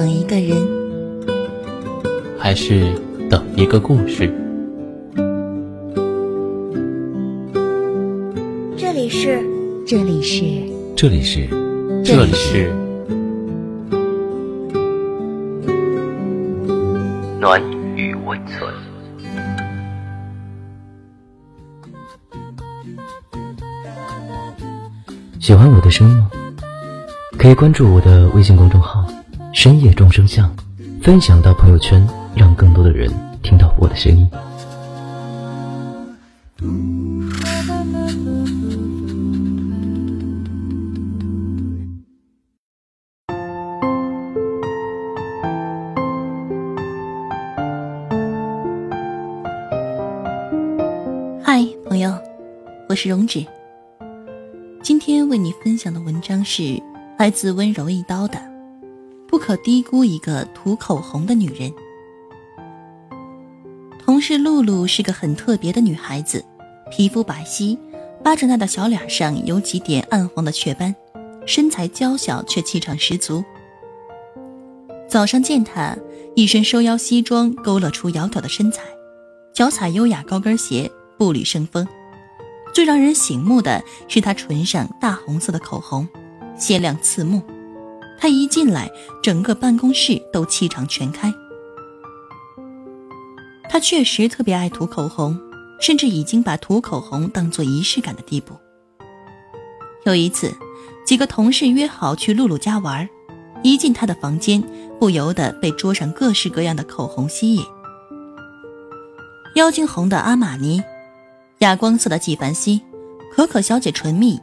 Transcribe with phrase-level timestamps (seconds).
[0.00, 0.56] 等一个人，
[2.38, 2.94] 还是
[3.28, 4.32] 等一个故事？
[8.78, 9.44] 这里是，
[9.86, 10.42] 这里是，
[10.96, 11.46] 这里是，
[12.02, 12.72] 这里是
[17.38, 17.62] 暖
[17.94, 18.72] 与温存。
[25.38, 26.30] 喜欢我的声音吗？
[27.36, 28.99] 可以关注我的微信公众号
[29.62, 30.50] “深夜众生相”，
[31.04, 32.02] 分享到朋友圈，
[32.34, 34.26] 让更多的人听到我的声音。
[51.44, 52.10] 嗨，朋友，
[52.88, 53.44] 我是荣止。
[54.82, 56.82] 今天为你分享的文章是
[57.18, 58.38] 来自温柔一刀的
[59.40, 61.70] 《可低估一个涂口红的女人》。
[63.98, 66.44] 同事露露是个很特别的女孩子，
[66.90, 67.78] 皮肤白皙，
[68.22, 70.94] 巴着那的小脸上有几点暗黄的雀斑，
[71.46, 73.42] 身材娇小却气场十足。
[75.08, 75.96] 早上见她，
[76.36, 78.82] 一身收腰西装勾勒出窈窕的身材，
[79.52, 81.86] 脚踩优雅高跟鞋，步履生风。
[82.72, 86.06] 最让人醒目的是她唇上大红色的口红，
[86.56, 87.42] 鲜亮刺目。
[88.20, 91.32] 她一进来，整个办公室都气场全开。
[93.66, 95.40] 她确实特别爱涂口红，
[95.80, 98.54] 甚至已经把涂口红当做仪式感的地步。
[100.04, 100.54] 有一次，
[101.06, 103.08] 几个同事约好去露露家玩，
[103.62, 104.62] 一进她的房间，
[104.98, 107.64] 不由得被桌上各式各样的口红吸引。
[109.54, 110.82] 妖精红的阿玛尼。
[111.60, 112.80] 哑光色的纪梵希，
[113.32, 114.38] 可可小姐唇蜜，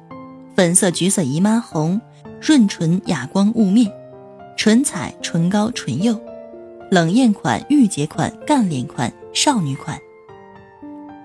[0.55, 1.99] 粉色橘色姨妈红，
[2.39, 3.91] 润唇哑光雾面，
[4.55, 6.19] 唇彩唇膏唇釉，
[6.91, 9.99] 冷艳款、御姐款、干练款、少女款，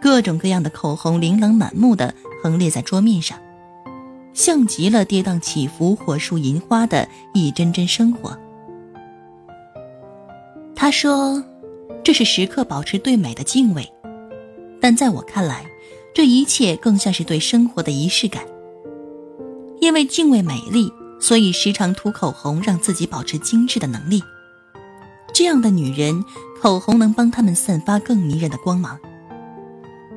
[0.00, 3.38] 各种各样的口红琳琅满目的横列在桌面上，
[4.32, 8.36] 像极了跌宕起伏、火树银花的一帧帧生活。
[10.74, 11.44] 他说
[12.02, 13.88] ：“这是时刻保持对美的敬畏。”
[14.80, 15.64] 但在我看来，
[16.12, 18.42] 这一切更像是对生活的仪式感。
[19.80, 20.92] 因为敬畏美丽，
[21.22, 24.20] 所以时常涂口红，让自己保持精致的能力。
[25.32, 26.24] 这样的女人，
[26.60, 28.98] 口红能帮她们散发更迷人的光芒。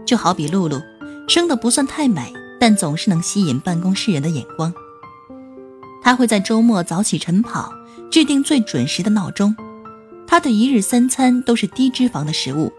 [0.03, 0.81] 就好比露露，
[1.27, 4.73] 生的不算太美，但总是能吸引办公室人的眼光。
[6.01, 7.71] 她会在周末早起晨跑，
[8.09, 9.55] 制定最准时的闹钟。
[10.25, 12.73] 她的一日三餐都是低脂肪的食物。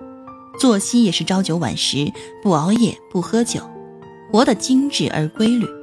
[0.58, 3.60] 作息也是朝九晚十，不熬夜，不喝酒，
[4.32, 5.75] 活得精致而规律。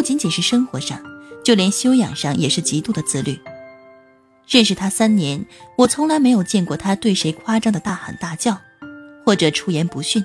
[0.00, 0.98] 不仅仅是生活上，
[1.44, 3.38] 就连修养上也是极度的自律。
[4.48, 5.44] 认识他三年，
[5.76, 8.58] 我从来没有见过他对谁夸张的大喊大叫，
[9.26, 10.24] 或者出言不逊。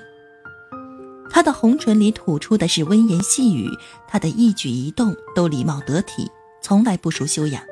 [1.28, 3.68] 他的红唇里吐出的是温言细语，
[4.08, 6.26] 他的一举一动都礼貌得体，
[6.62, 7.62] 从来不输修养。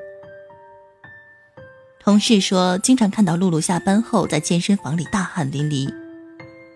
[2.00, 5.90] 同事说，经常看到露露下班后在健身房里大汗淋漓。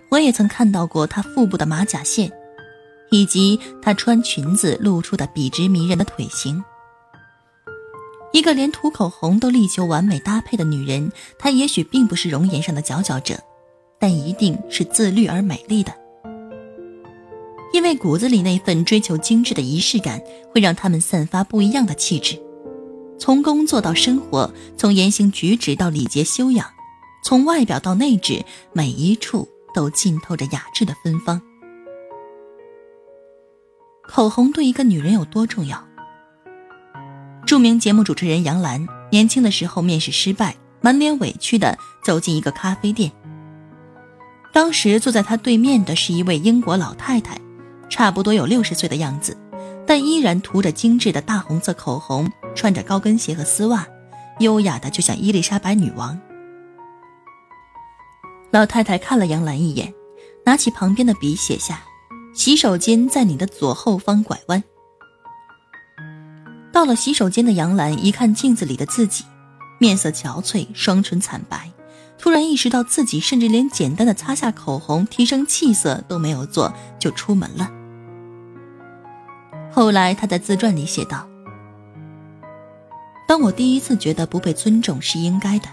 [0.08, 2.32] 我也曾看到过她腹部的马甲线，
[3.10, 6.62] 以及她穿裙子露出的笔直迷人的腿型。
[8.32, 13.38] 一个连涂口红都力求完美搭配的女人，她也许并不是容颜上的佼佼者，
[13.98, 15.92] 但一定是自律而美丽的。
[17.72, 20.20] 因为骨子里那份追求精致的仪式感，
[20.52, 22.38] 会让她们散发不一样的气质。
[23.18, 26.66] 从工作到生活，从言行举止到礼节修养，
[27.24, 31.40] 从外表到内质，每一处都浸透着雅致的芬芳。
[34.10, 35.86] 口红对一个女人有多重要？
[37.44, 43.12] 著名节目主持人杨澜年轻的时候面试失败，满脸委屈的走进一个咖啡店。
[44.50, 47.38] 当时坐在她对面的是一位英国老太太，
[47.90, 49.36] 差不多有六十岁的样子。
[49.86, 53.86] 但依然涂着精致的大红色口红，穿着高跟鞋和丝袜，
[54.40, 56.18] 优雅的就像伊丽莎白女王。
[58.50, 59.92] 老太太看了杨澜一眼，
[60.44, 61.80] 拿起旁边的笔写下
[62.38, 64.62] ：“洗手间在你的左后方拐弯。”
[66.72, 69.24] 到了洗手间的杨澜一看镜子里的自己，
[69.80, 71.68] 面色憔悴，双唇惨白，
[72.16, 77.72] 突然意识到自己甚至连简单的擦下口红提升气色都没有做，就出门了。
[79.72, 81.28] 后来，他在自传里写道
[83.26, 85.68] ：“当我第一次觉得不被尊重是应该的，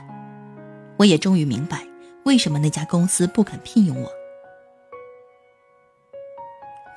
[0.97, 1.85] 我也终于明白
[2.23, 4.09] 为什么那家公司不肯聘用我。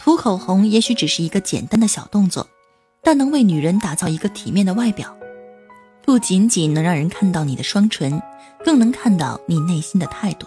[0.08, 2.49] 涂口红也许只是一个简单的小动作，
[3.02, 5.14] 但能为女人打造一个体面的外表。
[6.02, 8.19] 不仅仅能让人看到你的双唇，
[8.64, 10.46] 更能看到你内心的态度。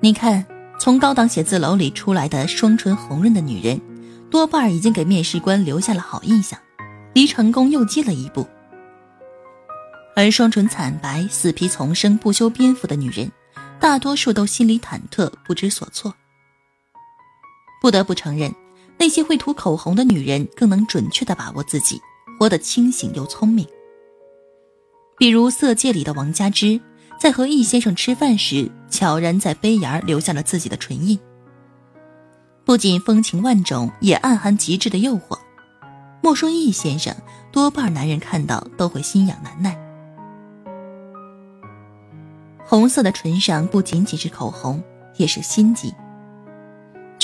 [0.00, 0.44] 你看，
[0.76, 3.80] 从高档写字楼里出来的双唇红润的女人，
[4.28, 6.58] 多半已经给面试官留下了好印象，
[7.12, 8.44] 离成功又近了一步。
[10.16, 13.30] 而双唇惨白、死皮丛生、不修边幅的女人，
[13.78, 16.12] 大多数都心里忐忑、不知所措。
[17.84, 18.50] 不得不承认，
[18.96, 22.00] 那些会涂口红的女人更能准确地把握自己，
[22.38, 23.68] 活得清醒又聪明。
[25.18, 26.80] 比如《色戒》里的王佳芝，
[27.20, 31.20] 在和易先生吃饭时，悄然在杯沿留下了自己的唇印。
[32.64, 35.38] 不仅风情万种，也暗含极致的诱惑。
[36.22, 37.14] 莫说易先生，
[37.52, 39.78] 多半男人看到都会心痒难耐。
[42.64, 44.82] 红色的唇上不仅仅是口红，
[45.18, 45.92] 也是心机。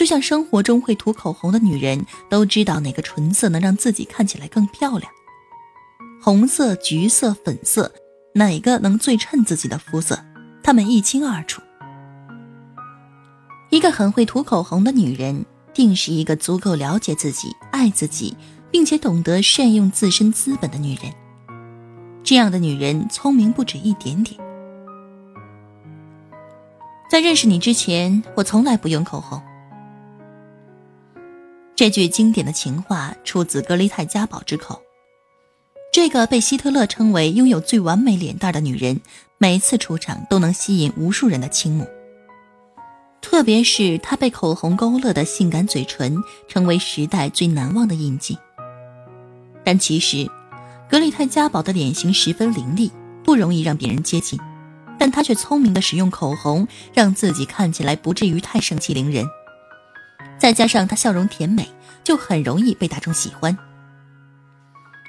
[0.00, 5.12] 就像生活中会涂口红的女人，都知道哪个唇色能让自己看起来更漂亮。
[6.22, 7.92] 红色、橘色、粉色，
[8.32, 10.18] 哪个能最衬自己的肤色，
[10.62, 11.60] 她们一清二楚。
[13.68, 15.44] 一个很会涂口红的女人，
[15.74, 18.34] 定是一个足够了解自己、爱自己，
[18.70, 21.12] 并且懂得善用自身资本的女人。
[22.24, 24.40] 这样的女人聪明不止一点点。
[27.10, 29.38] 在认识你之前，我从来不用口红。
[31.80, 34.82] 这句经典的情话出自格雷泰嘉宝之口。
[35.90, 39.00] 这个被希特勒称为拥有最完美脸蛋的女人，
[39.38, 41.88] 每次出场都能吸引无数人的倾慕。
[43.22, 46.18] 特别是她被口红勾勒的性感嘴唇，
[46.48, 48.36] 成为时代最难忘的印记。
[49.64, 50.30] 但其实，
[50.86, 52.92] 格里泰嘉宝的脸型十分凌厉，
[53.24, 54.38] 不容易让别人接近。
[54.98, 59.24] 但他却聪明的使用口红，让自己看起来不至于太盛气凌人。
[60.40, 61.68] 再加上她笑容甜美，
[62.02, 63.56] 就很容易被大众喜欢。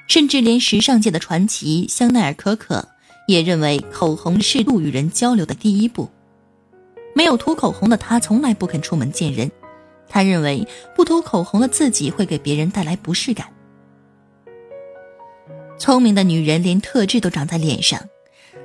[0.06, 2.86] 甚至连时尚界的传奇香奈儿可可
[3.26, 6.10] 也认为，口红是度与人交流的第一步。
[7.14, 9.50] 没有涂口红的她，从来不肯出门见人。
[10.08, 13.46] 她认为，不涂口红的自己会给别人带来不适感。
[15.78, 17.98] 聪明的女人，连特质都长在脸上。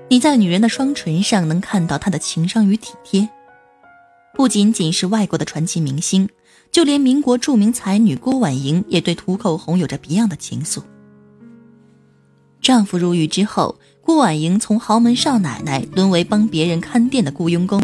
[0.10, 3.30] 你在女人的双唇上能看到她的情商与体贴，
[4.38, 6.30] 不仅仅是外国的传奇明星，
[6.72, 10.84] 就连民国著名才女郭婉莹也对涂口红有着别样的情愫。
[12.62, 17.82] 丈夫入狱之后，郭婉莹从豪门少奶奶沦为帮别人看店的雇佣工，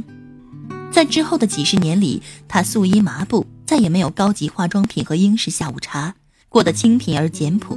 [0.92, 6.14] 在之后的几十年里，她素衣麻布，再也没有高级化妆品和英式下午茶，
[6.50, 7.76] 过得清贫而简朴。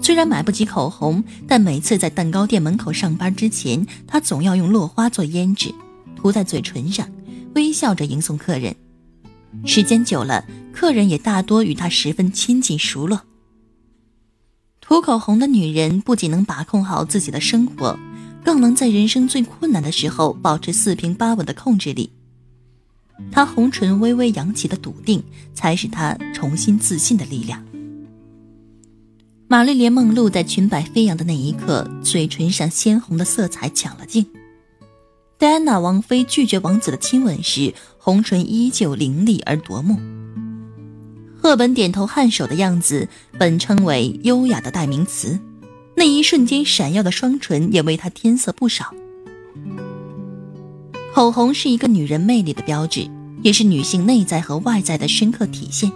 [0.00, 5.74] 虽然买不起口红，但每次在蛋糕店门口上班之前，她总要用落花做胭脂，
[6.16, 7.06] 涂在嘴唇上，
[7.54, 8.74] 微笑着迎送客人。
[9.66, 13.22] 时间久了，客人也大多与她十分亲近熟络。
[14.80, 17.98] 涂口红的女人不仅能把控好自己的生活，
[18.44, 22.10] 更能在人生最困难的时候保持四平八稳的控制力。
[23.30, 25.22] 她红唇微微扬起的笃定，
[25.54, 27.64] 才是她重新自信的力量。
[29.46, 34.24] 玛丽莲·梦露在裙摆飞扬的那一刻，嘴唇上鲜红的色彩抢了镜。
[35.40, 39.98] 戴安娜王妃拒绝王子的亲吻时，红唇依旧凌厉而夺目。
[41.34, 45.40] 赫本点头颔首的样子，本称为优雅的代名词，
[45.96, 48.92] 那一瞬间闪耀的双唇也为她添色不少。
[51.14, 53.08] 口红是一个女人魅力的标志，
[53.40, 55.90] 也是女性内在和外在的深刻体现。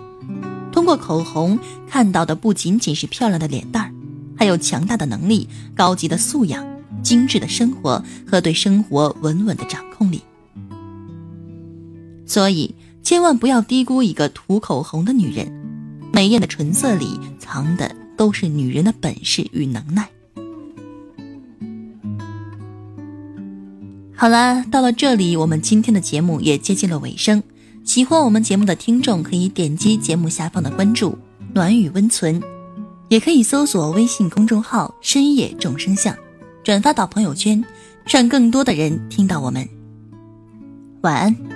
[0.73, 3.93] 通过口红看到的不仅仅是漂亮的脸蛋儿，
[4.39, 5.47] 还有强大的能力、
[5.77, 6.67] 高级的素养、
[7.05, 10.21] 精致的生活和对生活稳稳的掌控力。
[12.27, 15.53] 所以，千万不要低估一个涂口红的女人，
[16.13, 20.09] 美艳的唇色里藏的都是女人的本事与能耐。
[24.17, 27.43] 好啦，到了这里，我们今天的节目也接近了尾声。
[27.85, 31.19] 喜欢我们节目的听众可以点击节目下方的关注
[31.53, 32.43] “暖雨温存”，
[33.11, 36.17] 也可以搜索微信公众号“深夜众生相”，
[36.65, 37.63] 转发到朋友圈，
[38.07, 39.69] 让更多的人听到我们。
[41.03, 41.54] 晚安。